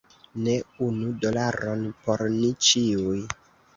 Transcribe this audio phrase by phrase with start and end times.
[0.45, 0.53] Ne,
[0.85, 3.19] unu dolaron por ni ĉiuj.